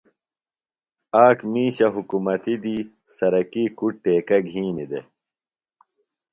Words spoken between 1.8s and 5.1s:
حُکمتیۡ دی سرکی کُڈ ٹیکہ گِھینیۡ دےۡ۔